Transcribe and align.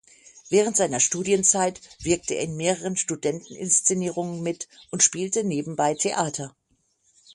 Während 0.49 0.75
seiner 0.75 0.99
Studienzeit 0.99 1.79
wirkte 2.01 2.33
er 2.33 2.41
in 2.45 2.57
mehreren 2.57 2.97
Studenten-Inszenierungen 2.97 4.41
mit 4.41 4.67
und 4.89 5.03
spielte 5.03 5.43
nebenbei 5.43 5.93
Theater. 5.93 6.55